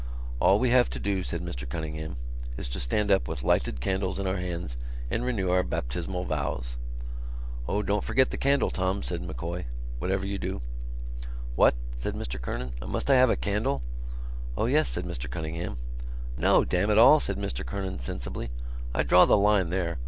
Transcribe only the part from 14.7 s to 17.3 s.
said Mr Cunningham. "No, damn it all,"